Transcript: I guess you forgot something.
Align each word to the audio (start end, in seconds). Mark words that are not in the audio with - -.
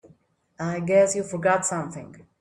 I 0.59 0.79
guess 0.79 1.15
you 1.15 1.21
forgot 1.21 1.63
something. 1.63 2.25